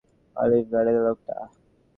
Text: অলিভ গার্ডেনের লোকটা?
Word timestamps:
অলিভ 0.35 0.63
গার্ডেনের 0.71 1.03
লোকটা? 1.07 1.35